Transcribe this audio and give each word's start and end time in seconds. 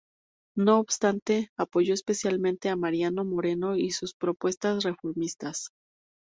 No 0.57 0.79
obstante, 0.79 1.51
apoyó 1.57 1.93
especialmente 1.93 2.69
a 2.69 2.75
Mariano 2.75 3.23
Moreno 3.23 3.77
y 3.77 3.91
sus 3.91 4.15
propuestas 4.15 4.83
reformistas. 4.83 5.69